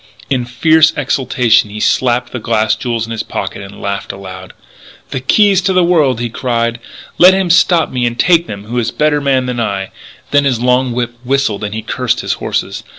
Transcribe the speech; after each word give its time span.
In 0.31 0.45
fierce 0.45 0.93
exultation 0.97 1.69
he 1.69 1.79
slapped 1.79 2.31
the 2.31 2.39
glass 2.39 2.73
jewels 2.75 3.05
in 3.05 3.11
his 3.11 3.21
pocket 3.21 3.61
and 3.61 3.79
laughed 3.79 4.11
aloud. 4.11 4.53
"The 5.11 5.19
keys 5.19 5.61
to 5.61 5.73
the 5.73 5.83
world!" 5.83 6.19
he 6.19 6.27
cried. 6.27 6.79
"Let 7.19 7.35
him 7.35 7.51
stop 7.51 7.91
me 7.91 8.07
and 8.07 8.17
take 8.17 8.47
them 8.47 8.63
who 8.63 8.79
is 8.79 8.89
a 8.89 8.93
better 8.93 9.21
man 9.21 9.45
than 9.45 9.59
I!" 9.59 9.91
Then 10.31 10.45
his 10.45 10.59
long 10.59 10.93
whip 10.93 11.13
whistled 11.23 11.63
and 11.63 11.75
he 11.75 11.83
cursed 11.83 12.21
his 12.21 12.33
horses. 12.41 12.83